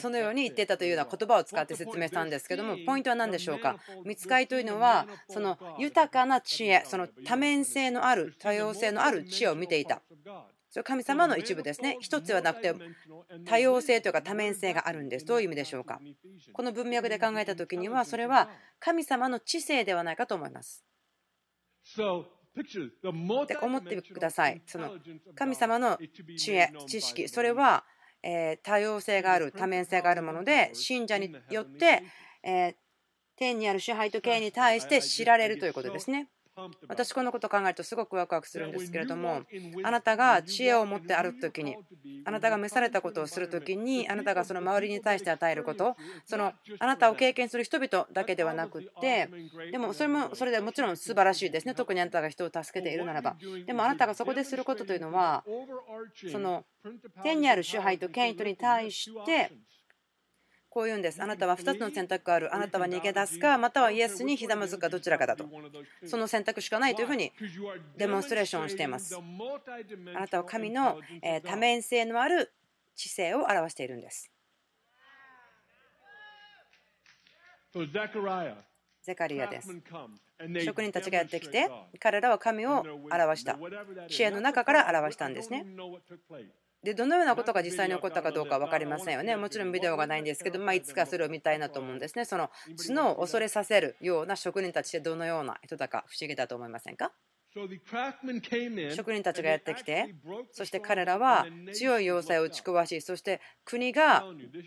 [0.00, 3.76] そのように言ってたというような言葉を使って説明したんですけどもポイントは何でしょうか？
[4.06, 10.00] 見つかりというのはその豊かな知恵その多面性のある多様性のある知恵を見ていた。
[10.70, 11.98] それ神様の一部ですね。
[12.00, 12.74] 一つではなくて
[13.46, 15.26] 多様性というか多面性があるんです。
[15.26, 16.00] どういう意味でしょうか？
[16.54, 18.48] この文脈で考えた時にはそれは
[18.80, 20.84] 神様の知性ではないかと思います
[23.42, 24.60] って思ってください。
[24.66, 24.96] その
[25.34, 25.98] 神様の
[26.36, 27.84] 知恵、知識、それは
[28.62, 32.02] 多様性がある、多面性があるもので、信者によって
[33.36, 36.28] 天にある支配と権威に対して知られるということですね。
[36.88, 39.42] 私このことを考えるとすごくワクワクするんですけれども
[39.82, 41.76] あなたが知恵を持って歩く時に
[42.24, 49.28] あなたが召されたことをする時にあなたがその周りに対して与えることそのあなたを経験する人々だけではなくって
[49.70, 51.74] でもそれもそれでもちろん素晴らしいですね。
[51.74, 53.36] 特にあなたが人を助けているならば。
[53.66, 55.44] でもあなたがそこですることというのは
[56.30, 56.64] その
[57.22, 59.52] 天にある支配と権威とに対して
[60.78, 61.20] こう言うんです。
[61.20, 62.54] あなたは2つの選択がある。
[62.54, 65.44] あなたは逃げ出すか、またはイエスにひざまずくか、どちらかだと。
[66.06, 67.32] その選択しかないというふうに
[67.96, 69.16] デモンストレーションをしています。
[69.16, 69.20] あ
[70.20, 71.00] なたは神の
[71.42, 72.52] 多面性のある
[72.94, 74.30] 知性を表しているんです。
[79.02, 79.76] ゼカリアです。
[80.64, 83.58] 職人たちがやってきて、彼らは神を表した。
[84.08, 85.66] 知恵の中から表したんですね。
[86.82, 89.34] でどのようなことが実際に起こったかどうか分かりませんよね。
[89.36, 92.24] もちろんビデオがないんですけど、まあ、いつかそれを見たいなと思うんですね。
[92.24, 92.50] その
[92.86, 97.12] 角を恐れさせるような職人たちってどのような人だか不思議だと思いませんか？
[98.94, 100.14] 職人たちがやってきて、
[100.52, 104.24] そして彼らは強い要塞を打ち壊し、そして国が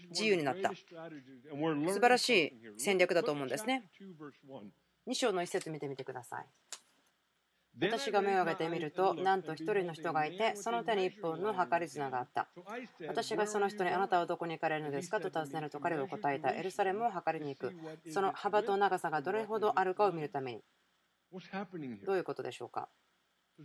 [0.10, 0.72] 自由になった。
[0.74, 3.84] 素晴らしい戦略だと思うんですね。
[5.08, 6.46] 2章の一節見てみてください。
[7.80, 12.50] 私が目を上げてみると、なんと一人の人がいて、その手に一本の計り綱があった。
[13.08, 16.52] 私がその人に、あなたはどこに行かれるのですかと尋ねると彼は答えた。
[16.52, 17.74] エルサレムを測りに行く。
[18.12, 20.64] その幅と長さがどれほどあるかを見るために。
[22.06, 22.90] どういうことでしょうか？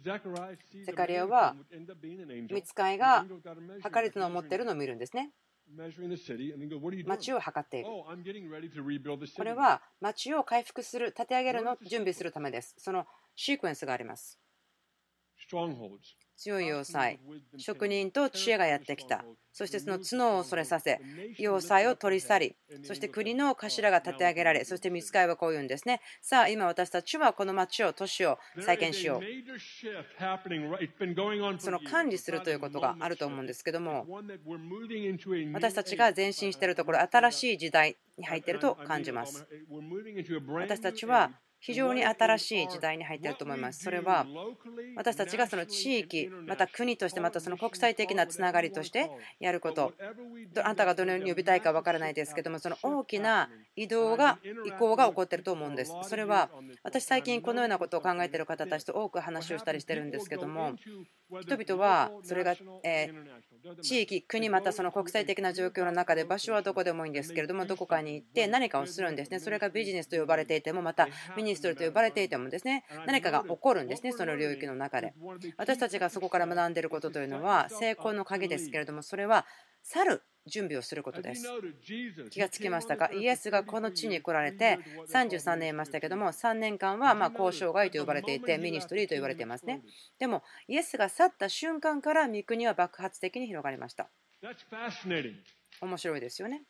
[0.05, 1.57] ゼカリアは
[2.51, 3.25] 見つかいが
[3.83, 5.33] 測り綱を持っているのを見るんですね。
[7.07, 7.89] 町を測っている。
[9.37, 12.77] これは町を回復する、立て上げるのを準備するためです。
[12.79, 13.05] その
[13.37, 14.41] シークエンスがあります。
[16.37, 17.19] 強い要塞、
[17.57, 19.25] 職人と知恵がやってきた。
[19.53, 21.01] そしてその角を恐れさせ、
[21.39, 26.03] 要塞を取り去り、そして国の頭が立て上げられ、そして見つかいはこう言うんですね。
[26.21, 29.59] さあ、今私たちはこの町を、都市を再建しよう。
[31.59, 34.07] その管理するということがあると思うんですけども、
[35.55, 39.47] 私たちが前進しているところ、新しい時代に入っていると感じます。
[40.49, 43.83] 私たちは非常に新しい時代に入っていると思います。
[43.83, 44.27] それは
[44.97, 49.93] 私たちがその地域、また国として、またその国際的なつながりとしてやること、
[50.63, 55.93] あなたがどのように呼びたいか分からないですけども、その大きな移動が、移行が起こっていると思うんです。
[56.03, 56.51] それは
[56.83, 60.75] 私、最近このようなことを考えている方たちと多く話をしたりしてるんですけども、
[61.41, 62.55] 人々はそれが、
[63.83, 69.41] 地域、国、またその国際的な状況の中で場所はどこでもいいんですけれども、どこかに行って何かをするんですね。
[69.41, 71.09] それがビジネスと呼ばれていても、また
[71.47, 75.15] ミニストリーと呼ばれていてもですね、何かが起こるんですね、その領域の中で。
[75.57, 79.47] 私たちがそこから学んでいることというのは、成功の鍵ですけれども、それは
[79.85, 81.47] 去る準備をすることです。
[82.31, 83.11] 気がつきましたか？
[83.13, 89.83] イエスがこの地に来られて33年いましたけども3年間はま交渉外と呼ばれていてミニストリーと言われていますね。
[90.19, 94.09] でもイエスが去った瞬間から御国は爆発的に広がりました。
[95.81, 96.63] 面白いですよね。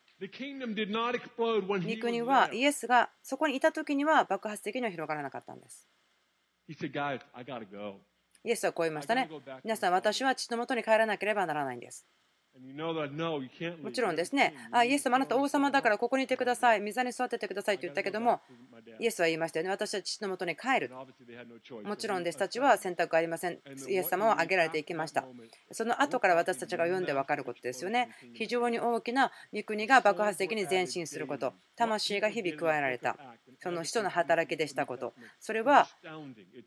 [1.97, 5.87] 御国はイエスがそこにいた時には爆発的には広がらなかったんです。
[8.45, 9.29] イエスはこう言いましたね。
[9.65, 12.07] 皆さん、私は父のもとに帰らなければならないんです。
[13.83, 18.41] もちろんですね、あイエス様、あなた王様だからここにいてください、水に座っててくださいと言ったけども、
[18.99, 20.91] イエスは言いましたよね、私は父のもとに帰る。
[21.85, 23.59] もちろん弟子たちは選択ありません。
[23.89, 25.25] イエス様は挙げられていきました。
[25.71, 28.11] その後から私たちが読んで分かることですよね。
[28.35, 33.17] 非常に大きな御国が爆発的に前進すること、魂が日々加えられた、
[33.59, 35.89] その人の働きでしたこと、それは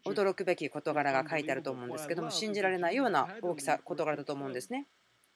[0.06, 4.88] 驚くべき事柄が書いてあると思うんですけども、信じられないような大きさ、事柄だと思うんですね。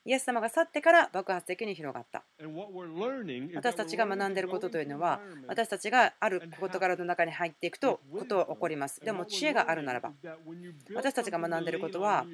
[0.06, 2.24] イエス様が去ってから爆発的に広がった。
[3.56, 9.00] 私たちが学んでいることというのは、私たちがある事柄の中に入っていくと、ことは起こります。
[9.00, 10.12] でも知恵があるならば、
[10.94, 12.26] 私たちが学んでいることは、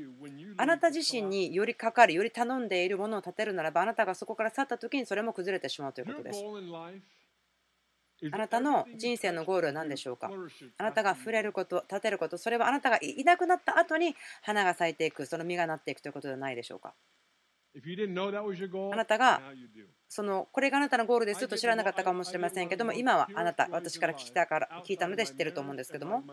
[0.58, 6.44] あなた自身によりかかる、より頼んでいるものを立てるならば、あなたがそこから去った時にそれも崩れてしまうということです。
[8.34, 10.30] あなたの人生のゴールは何でしょうか？
[10.78, 16.94] あなたが触れること、立てること、それはあなたがいなくなった後に花が咲いていく、その実がなっていくということではないでしょうか？
[18.94, 19.42] あなたが
[20.10, 26.24] そのこれがあなたのゴールですと知らなかったかもしれませんけども今はあなた私から聞いたから聞いたので知ってると思うんですけども。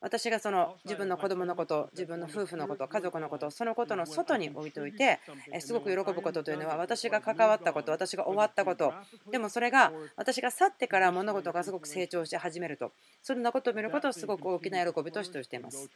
[0.00, 5.20] 私がその自分の子供のこと自分の夫婦のこと家族のことそのことの外に置いておいて
[5.60, 8.92] すごく喜ぶことというのは私が関わったこと私が終わったこと。
[9.30, 12.92] でもそれが私が去ってから物事がすごく成長して始めると。
[13.22, 15.90] そんなことを見ることをすごく大きな喜びとしています。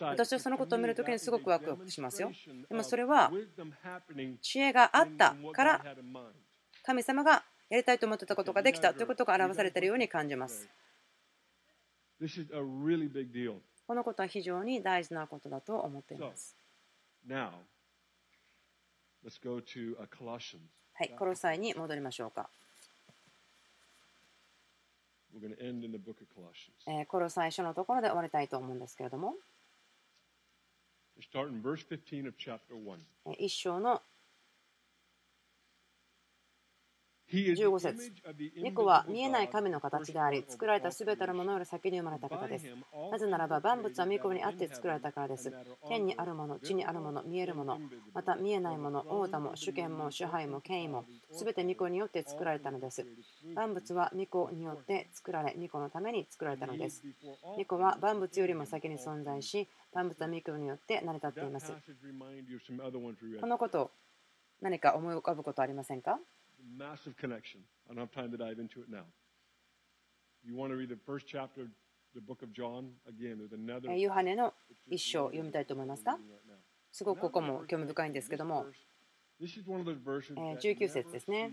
[0.00, 2.30] 私はそのことを見るときにすごくワクワクしますよ。
[2.68, 3.30] でもそれは
[4.50, 5.80] 知恵があったから
[6.82, 10.68] 神様がやりたいと思ってたことができたということが表されているように感じます。
[13.86, 16.56] このことは非常に大事なことだと思っています。
[20.94, 22.50] はい、コロサイに戻りましょうか。
[26.88, 29.36] えコロサイ書のところで終わりたいと思うんですけれども。
[33.38, 34.02] 一章の
[37.32, 38.12] 15節
[38.56, 42.66] 猫は見えない神の形であり、作られたすべてのものより先に生まれた方です。
[43.10, 45.52] なぜならば、万物は御子にあって作られたからです。
[45.88, 47.80] 天にあるもの、地にあるもの、見えるもの、
[48.14, 53.06] また見えないもの、王座も主権も支配も権威も、すべて御子によって作られたのです。
[53.54, 57.04] 万物は御子によって作られ、御子のために作られたのです。
[57.56, 61.72] 御子は万物よりも先に存在し、万物は御子によって成り立っています。
[63.40, 63.92] このこと、
[64.60, 66.18] 何か思い浮かぶことありませんか？
[66.76, 67.60] Massive connection.
[67.88, 69.04] I don't have time to dive into it now.
[70.44, 71.68] You want to read the first chapter of
[72.14, 72.92] the book of John?
[73.06, 73.92] Again, there's another.
[73.94, 74.54] ヨハネの
[74.88, 76.18] 一章読みたいと思いますか
[76.92, 78.66] すごくここも興味深いんですけども、
[79.40, 81.52] 19節ですね。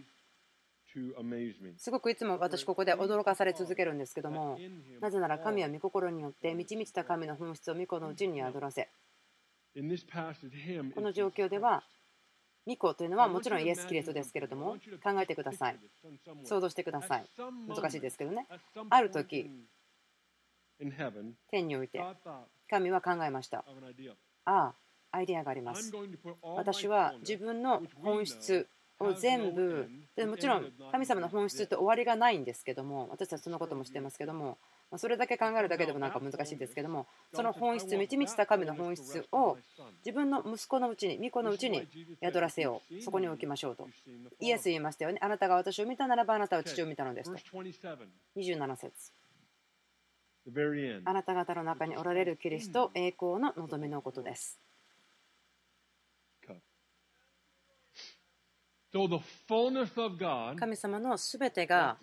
[1.77, 4.57] すごくいつも私ここで驚かされ続けるんですけども、
[5.01, 8.89] なぜなら神は御心によって満ち満ちた神の本質を御子のうちに宿らせ、
[9.75, 9.81] こ
[11.01, 11.83] の状況では
[12.67, 15.77] 御子というのはもちろんイエス・キリストですけれども考えてください。
[16.43, 17.25] 想像してください。
[17.67, 18.45] 難しいですけどね。
[18.89, 19.49] ある時
[21.49, 22.03] 天において
[22.69, 23.63] 神は考えました。
[24.45, 24.73] ああ
[25.11, 25.91] アイデアがあります。
[26.43, 28.67] 私は自分の本質
[28.99, 34.57] を全部でもちろん神様の本質って終わりがないんですけども私たちそのことも知ってますけども
[34.95, 39.57] それだけ考えるだけでもなんか難しいですけどもその本質満ち満ちた神の本質を
[40.05, 41.85] 自分の息子のうちに御子のうちに
[42.23, 43.01] 宿らせよう。
[43.01, 43.87] そこに置きましょうと。
[44.39, 45.19] イエス言いましたよね。
[45.21, 47.37] あなたが私を見たならばあなたは父を見たのですと。
[48.37, 49.11] 27節。
[51.03, 54.57] あなた方の中におられるキリスト栄光の望みのことです。
[60.55, 61.97] 神様のすべてが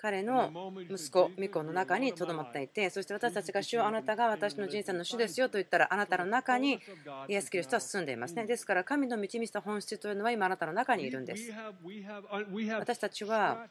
[0.00, 6.80] 彼の息子、ミコの中にとどまっていて、そして私たちが主よあなたが私の人生の主ですよと言ったら、あなたの中に
[7.28, 8.46] イエス・キリストは進んでいますね。
[8.46, 11.52] ですから、神の導きた本質というのは今あなたの中にいるんです。
[12.78, 13.66] 私たちは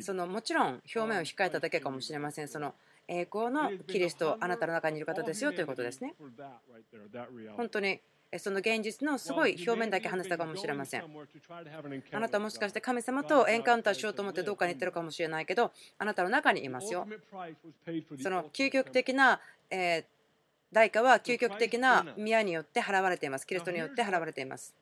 [0.00, 2.48] そのもちろん表面を控えただけかもしれません。
[2.48, 2.74] その
[3.06, 6.16] 栄光のキリスト、あなたの中にいる方ですよということですね。
[7.56, 8.00] 本当に
[8.38, 11.04] その現実のすごい表面だけ話したかもしれません。
[12.12, 17.06] あなたもしかして神様とエンカウンターしようと思ってどっかに行ってるかもしれないけど、あなたの中にいますよ。
[18.20, 20.04] その究極的な、え
[20.72, 23.46] 代価は究極的な宮によって払われています。
[23.46, 24.74] キリストによって払われています。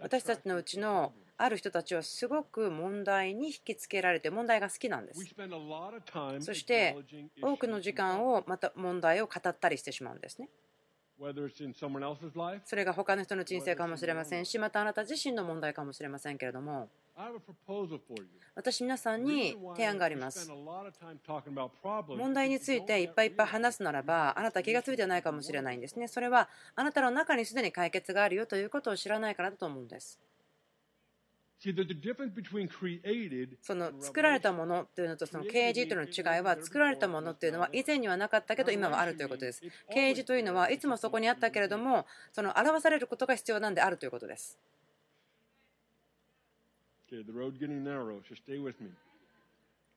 [0.00, 5.24] 私たちのうちのある人たちはすごく問題に引きつけられて問題が好きなんです。
[6.40, 6.96] そして
[7.40, 10.50] 多くの時間をまた問題を語ったりしてしまうんですね。
[12.64, 16.88] それが他の人の人生かもしれませんし、またあなた自身の問題かもしれませんけれども、
[18.54, 20.50] 私、皆さんに提案があります。
[22.08, 26.08] 問題についていっぱいいっぱい話すならば、あなた気が付いてないかもしれないんですね。
[26.08, 30.18] それはあなたの中にすでに解決があるよということを知らないからだと思うんです。
[33.60, 39.60] その作られたものというのとその啓示というのの違いは作られたものというのは以前にはなかったけど今はあるということです。
[39.92, 44.58] 啓示というのはいつもそこにあったけれどもその表されることが必要なんであるということです。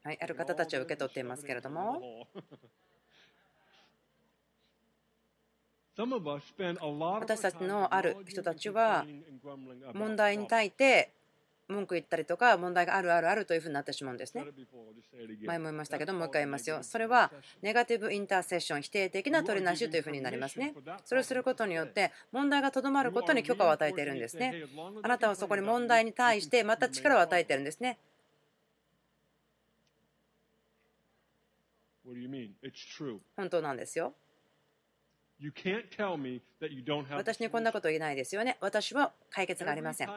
[0.03, 2.27] はい、ある方たちは受け取っていますけれども。
[7.19, 9.05] 私たちのある人たちは
[9.93, 11.13] 問題に対して
[11.73, 14.45] 文句言ったりとか問題があるあるあるというふうになってしまうんですね。
[15.45, 16.83] 前も言いましたけどもう一回言いますよ。
[16.83, 17.31] それは
[17.61, 20.73] ネガティブインターセッション否定的な取りなしというふうになりますね。
[21.05, 24.65] それをすることによって問題がとどまることに許可を与えているんですね。
[25.01, 27.97] あなたはそこに問題に対してまた力を与えているんですね。
[33.35, 34.13] 本当なんですよ。
[37.11, 38.57] 私にこんなこと言えないですよね。
[38.61, 40.09] 私は解決がありません。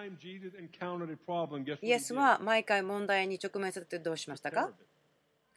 [1.82, 4.70] イエスは毎回問題に直面するとどうしましたか？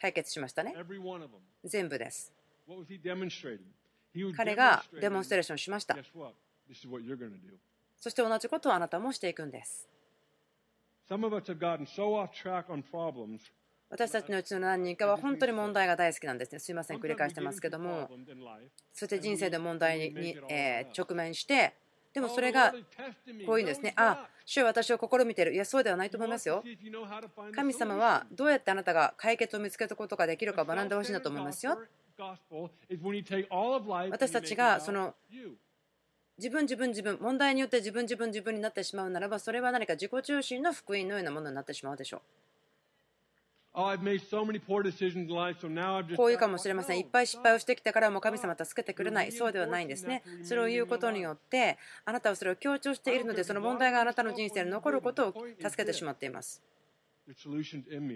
[0.01, 0.73] 解決しましたね。
[1.63, 2.33] 全部です。
[4.35, 5.95] 彼がデモンストレーションしました。
[7.99, 9.87] そして同じことをあなたもしていくんです。
[13.89, 16.59] 私たちのうちの何人かは本当に問題が大好きなんですね。
[16.59, 18.09] すいません、繰り返してますけども、
[18.93, 20.37] そして人生で問題に
[20.95, 21.73] 直面して、
[22.13, 22.73] でもそれが
[23.45, 23.93] こういうんですね。
[23.95, 25.53] あ、主は私を試みている。
[25.53, 26.63] いや、そうではないと思いますよ。
[27.55, 31.79] 神様はどうやってあなたが解決を見つけることができるか学んでほしいんだと思いますよ。
[34.11, 35.15] 私たちがその
[36.37, 42.21] 自分自分自分問題によって自分自分自分になってしまうならばそれは何か自己中心の福音のようなものになってしまうでしょう。
[46.17, 46.99] こういうかもしれません。
[46.99, 49.31] いっぱい失敗をしてきたからもう神様助けてくれない。
[49.31, 50.23] そうではないんですね。
[50.43, 56.61] それを言うことによって、あなたはそれを強調しているので、その問題があなたの人生に残ることを助けてしまっています。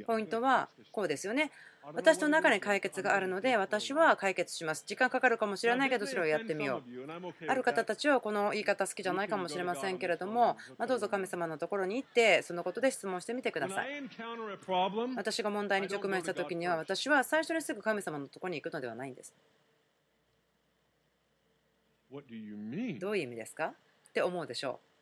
[0.06, 1.52] ポイントはこうですよね。
[1.94, 4.86] 私の中に解決があるので私は解決します。
[4.88, 7.50] 時間かかるかもしれないけどそれをやってみよう。
[7.50, 13.88] ある方たちはこの言い方好きじゃないかもしれませんけれども、まどうぞ神様のところに行ってそのことで質問してみてください。
[15.18, 19.34] 私が問題に直面した時には私は最初にすぐ神様のところに行くのではないんです。
[22.12, 23.74] どういう意味ですか？
[24.10, 24.93] って思うでしょう。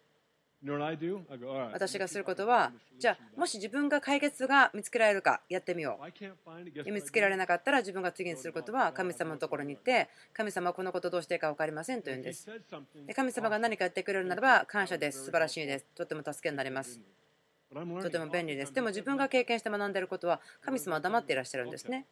[1.71, 6.91] 私がすることは、じゃあ、もし自分が解決が見つけられるかやってみよう。
[6.91, 12.47] 見つけられなかったら自分が次にすることは神様のところに行って、神様はこのことどうしていいか分かりませんと言うんです。
[13.07, 15.25] で神様が何かやってくれるならば感謝です。
[15.25, 15.85] 素晴らしいです。
[15.95, 16.99] とても助けになります。
[18.03, 18.73] とても便利です。
[18.73, 22.05] でも自分が経験して学んでいることは神様は黙っていらっしゃるんですね。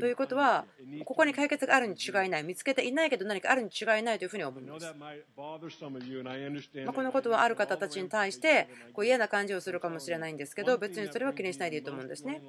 [0.00, 0.66] ということは、
[1.04, 4.86] ここに解決があるに違いない、見つけていないけど何かあるに違いないというふうに思います。
[6.84, 12.42] まこのことはある方たちに対してこう嫌な感じをするかもしれないんですけど、別にそれは気にしないでいいと思うんですね。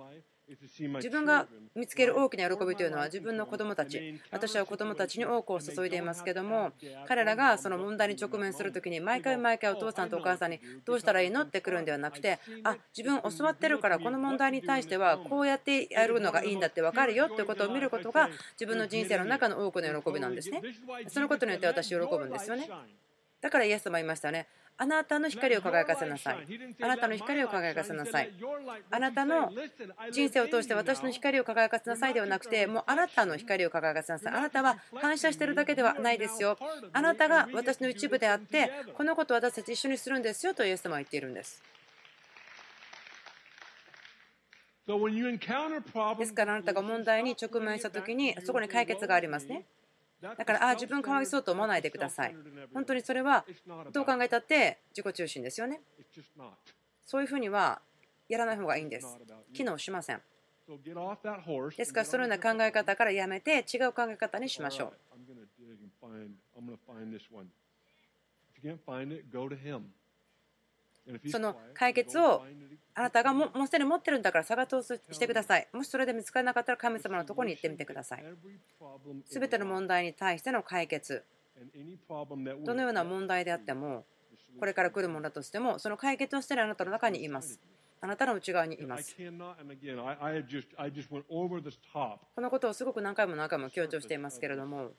[0.96, 4.20] 自分が見つける大きな喜びというのは自分の子供たち。
[4.32, 6.72] 私は子供たちに多くを注いでいますけども
[7.08, 18.30] 彼らがその問題に直面する時に毎回毎回お父さんとお母さんにどうしたらいいのって来るんではなくてあ自分教わってるからこの問題に対してはこうやってやるのがいいんだって分かるよということを見ることが
[18.60, 20.62] 自分の人生の中の多くの喜びなんですね。
[21.08, 22.70] そのことによって私喜ぶんですよね。
[23.42, 24.48] だからイエス様言いましたね。
[24.82, 26.38] あなたの光を輝かせなさい。
[26.82, 28.32] あなたの光を輝かせなさい。
[28.90, 29.52] あなたの
[30.10, 34.34] 人生を通して私の光を輝かせなさいではなくて、もうあなたの光を輝かせなさい。
[34.34, 36.58] あなたは反射してるだけではないですよ。
[36.94, 41.62] あなたが私の一部であって、このことを私たち一緒にするんですよとイエス様は言っているんです。
[44.88, 49.66] ですからあなたが問題に直面したときにそこに解決がありますね。
[50.22, 52.36] だから、ああ、自分かわいそうと思わないでください。
[52.74, 53.46] 本当にそれは
[53.92, 55.82] どう考えたって自己中心ですよね。
[57.06, 57.82] そういうふうには
[58.28, 59.18] やらない方がいいんです。
[59.54, 60.22] 機能しません。
[61.78, 64.94] ですから、そのような考え方からやめて違う考え方にしましょう。
[71.28, 72.44] その解決を
[72.94, 75.68] あなたがもうすでに持ってるんだから探そうしてください。
[75.72, 78.26] もしそれで見つからなかったら神様のところに行ってみてください。
[79.26, 81.24] すべての問題に対しての解決、
[82.66, 84.06] どのような問題であっても、
[84.60, 87.60] これから来るものだとしても、その解決をしているあなたの中にいます。
[88.02, 89.16] あなたの内側にいます。
[92.36, 94.92] このことをすごく何回も何回も強調していますけれども、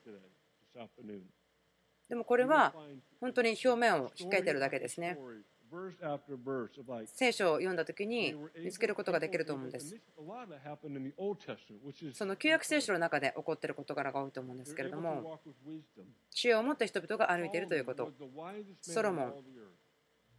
[2.09, 2.75] でもこれは
[3.21, 5.19] 本当に表面を引っかいているだけですね。
[7.07, 9.97] 聖書を読んだ時に見つけることができると思うんです。
[12.13, 15.41] その旧約聖書の中で起こっている事柄が多いと思うんですけれども、
[16.31, 18.13] 知恵を持った人々が歩いているということ。
[18.81, 19.35] ソロモン、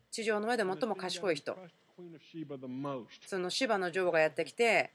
[0.09, 1.57] 地上の上で最も賢い人。
[3.27, 4.91] その芝の女王がやってきて、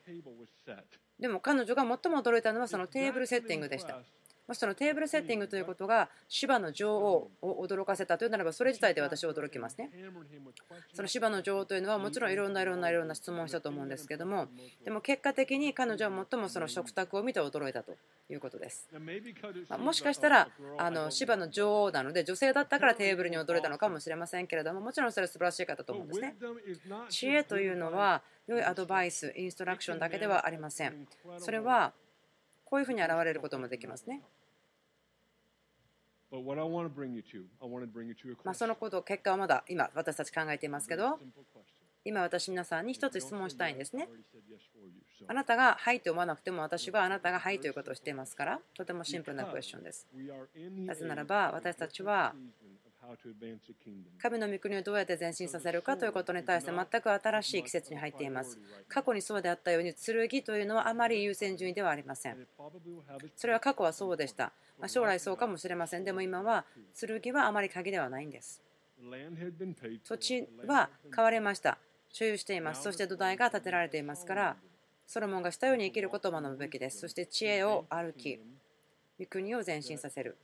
[1.19, 4.03] でも彼女が最も驚いたのはそのテーブルセッティングでした。
[4.49, 9.91] もしそのテーブルセッティングということが芝の女王を驚かせたというならばそれ自体で私は驚きますね。
[10.95, 14.49] その芝の女王というのはもちろんいろんないろんないろんな質問をしたと思うんですけども
[14.85, 17.97] でも結果的に彼女は最もその食卓を見て驚いたと
[18.31, 18.89] いうことです。
[19.69, 26.37] まもしかしたらあの芝の女王なので女性だったからテーブルに驚いたのかもしれませんけれどももちろんそれは素晴らしい方と思うんですね。
[27.09, 31.07] 知恵というのは良いアドバイス、インストラクションだけではありません。
[31.39, 31.93] それは
[32.67, 34.23] こういうふうに現れることもできますね。
[38.45, 41.19] まあそのこと結果はまだ今私たち考えていますけど
[42.05, 44.09] 今私皆さんに一つ質問したいんですね。
[45.29, 50.07] あなたが「はい」と思わなくても私はあなたが「はい」ということをしていますからとてもシンプルなクエスチョンです
[50.87, 52.35] なぜならば私たちは
[54.21, 58.59] 神の御国をどうやって前進させるかということに対して全く新しい季節に入っています。
[58.89, 62.47] 過去にそうであったように剣というのはあまり優先順位ではありません。
[63.37, 64.53] それは過去はそうでした。
[64.79, 66.05] ま将来そうかもしれません。
[66.05, 66.65] でも今は
[67.23, 68.63] 剣はあまり鍵ではないんです。
[70.05, 71.79] 土地は買われました。
[72.11, 72.83] 所有しています。
[72.83, 74.57] そして土台が建てられていますから、
[75.07, 77.01] ソロモンがしたように生きることを学ぶべきです。
[77.01, 78.41] そして知恵を歩き、
[79.19, 80.37] 御国を前進させる。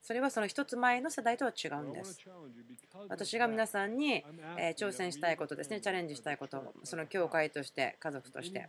[0.00, 2.20] それはその一つ前の世代とは違うんです。
[3.08, 4.24] 私が皆さんに
[4.76, 8.68] 挑戦したいことですね、チャレンジしたいこと、その教会として、家族として、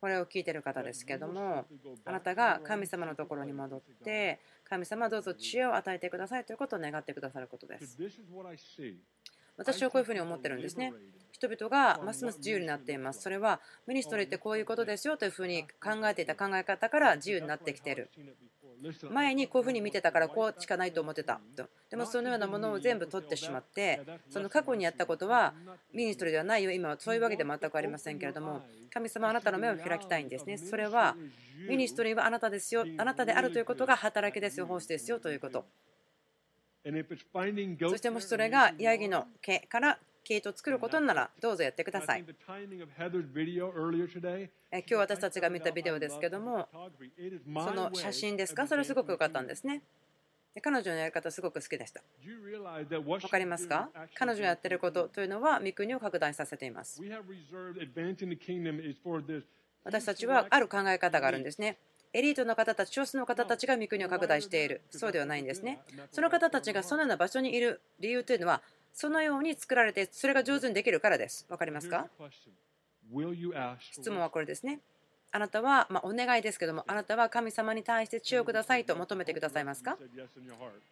[0.00, 1.66] これを聞いてる方ですけども、
[2.04, 7.96] あなたが神様のところに戻って、神様どうぞ知恵を与えてくださいということを願ってくださることです。
[9.56, 10.92] 私はこういうふうに思ってるんですね。
[11.32, 13.22] 人々がますます自由になっています。
[13.22, 18.08] それはミニストリーってこういうことですよというふうに考えていた考え方から自由になってきている。
[19.10, 21.40] 前にこういうふうに見てたからこうしかないと思ってた。
[21.56, 21.68] と。
[21.90, 24.00] でもそのようなものを全部取ってしまって
[24.30, 25.54] その過去にやったことは
[25.92, 26.70] ミニストリーではないよ。
[26.70, 28.62] 今はそういうわけで全くありませんけれども
[28.92, 30.58] 神様あなたの目を開きたいんですね。
[30.58, 31.16] それは
[31.68, 32.84] ミニストリーはあなたですよ。
[32.98, 34.66] あなたであるということが働きですよ。
[34.66, 35.66] 奉仕ですよということ。
[37.90, 39.98] そしてもしそれがヤギの毛から
[40.28, 42.24] 毛糸を作ることならどうぞやってください。
[42.26, 42.36] 今
[44.86, 49.80] 日私たちが見たビデオですけども、その写真ですか、それすごく良かったんですね。
[50.60, 52.02] 彼女のやり方すごく好きでした。
[52.20, 53.88] 分かりますか？
[54.14, 57.00] 彼女がやっていることというのは、御国を拡大させています。
[59.84, 61.78] 私たちはある考え方があるんですね。
[62.12, 64.80] エリートの方たち、少数の方たちが御国を拡大している。
[64.90, 65.78] そうではないんですね。
[66.10, 68.60] その方たちがそのような場所にいる理由というのは、
[69.00, 71.46] そのように作られて、それが上手にできるからです。
[71.48, 72.08] 分かりますか？
[73.92, 74.80] 質問はこれですね。
[75.30, 79.96] あなたは、まあ、お願いですけども、あなたは神様に対して知恵をくださいと求めてくださいますか？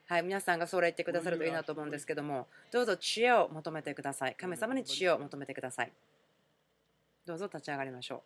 [0.06, 4.36] はい、皆さんがそれ言ってくださるといいなと思うんですけども、どうぞ知恵を求めてください。
[4.36, 5.90] 神様に知恵を求めてください。
[7.26, 8.22] どうぞ立ち上がりましょ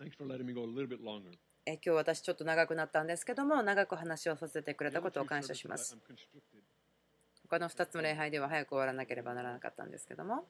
[0.00, 0.04] う。
[1.64, 5.96] え今日私ちょっと長くなったんですけども、長く話をさせてくれたことを感謝します。
[7.48, 10.44] 他の2つの礼拝では早く終わらなければならなかったんですけども。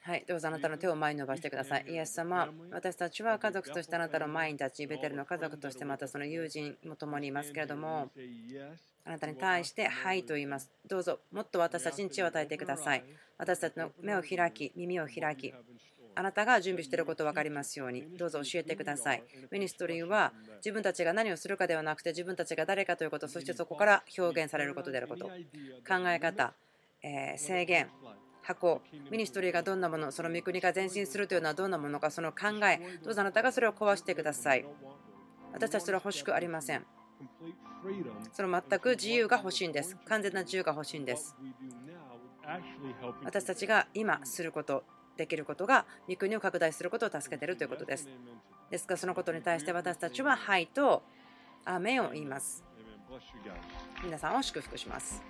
[0.00, 1.84] はい、どうぞあなたの手を前に伸ばしてください。
[1.88, 8.10] イエス様、私たちは家族としてあなたの前に立ち、ベテルの家族としてまたその友人も共にいますけれども、
[9.04, 10.70] あなたに対して、はいと言います。
[10.88, 13.04] どうぞ、もっと私たちに血を与えてください。
[13.38, 15.54] 私たちの目を開き、耳を開き、
[16.14, 19.22] あなたが準備していること分かりますように、どうぞ教えてください。
[19.50, 25.32] ミニストリーは自分たちが何をするかではなくて、自分たちが誰かということ、そしてそこから表現されることであること、考
[26.08, 26.54] え方、
[27.02, 27.88] え制限、
[28.42, 34.64] 箱、ミニストリーがどんなもの、その御国が前進するというのはどんなものか、その考え、どうぞあなたがそれを壊してください。
[35.52, 36.84] 私たちそれは欲しくありません。
[38.32, 39.96] その全く自由が欲しいんです。
[40.06, 41.36] 完全な自由が欲しいんです。
[43.22, 44.84] 私たちが今すること、
[45.22, 48.08] できることが御国を拡大することを助けているということです。
[48.70, 51.04] ですからそのことに対して私たちははいと
[51.64, 52.64] アメンを言います。
[54.02, 55.22] 皆さんを祝福します。